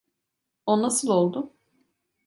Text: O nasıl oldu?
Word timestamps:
O 0.65 0.81
nasıl 0.81 1.07
oldu? 1.09 1.53